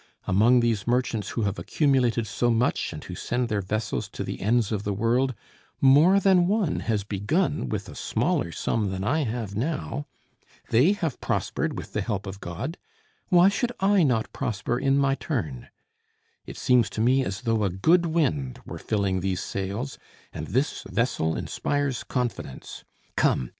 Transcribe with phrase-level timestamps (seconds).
[0.25, 4.41] Among these merchants who have accumulated so much and who send their vessels to the
[4.41, 5.35] ends of the world,
[5.79, 10.07] more than one has begun with a smaller sum than I have now.
[10.71, 12.79] They have prospered with the help of God;
[13.29, 15.67] why should I not prosper in my turn?
[16.47, 19.99] It seems to me as though a good wind were filling these sails,
[20.33, 22.83] and this vessel inspires confidence.
[23.15, 23.49] Come!